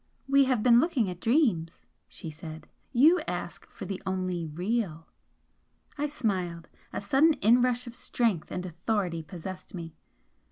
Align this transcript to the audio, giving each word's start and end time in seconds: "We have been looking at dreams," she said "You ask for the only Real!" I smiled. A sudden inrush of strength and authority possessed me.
"We 0.27 0.45
have 0.45 0.63
been 0.63 0.79
looking 0.79 1.11
at 1.11 1.19
dreams," 1.21 1.85
she 2.07 2.31
said 2.31 2.67
"You 2.91 3.19
ask 3.27 3.69
for 3.69 3.85
the 3.85 4.01
only 4.03 4.47
Real!" 4.47 5.05
I 5.95 6.07
smiled. 6.07 6.69
A 6.91 6.99
sudden 6.99 7.33
inrush 7.33 7.85
of 7.85 7.95
strength 7.95 8.49
and 8.49 8.65
authority 8.65 9.21
possessed 9.21 9.75
me. 9.75 9.93